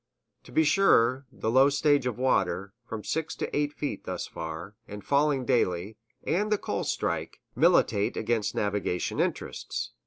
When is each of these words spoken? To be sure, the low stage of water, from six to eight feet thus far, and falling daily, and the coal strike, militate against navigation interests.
To 0.45 0.51
be 0.51 0.63
sure, 0.63 1.27
the 1.31 1.51
low 1.51 1.69
stage 1.69 2.07
of 2.07 2.17
water, 2.17 2.73
from 2.87 3.03
six 3.03 3.35
to 3.35 3.55
eight 3.55 3.71
feet 3.71 4.05
thus 4.05 4.25
far, 4.25 4.75
and 4.87 5.05
falling 5.05 5.45
daily, 5.45 5.95
and 6.23 6.51
the 6.51 6.57
coal 6.57 6.83
strike, 6.85 7.39
militate 7.55 8.17
against 8.17 8.55
navigation 8.55 9.19
interests. 9.19 9.91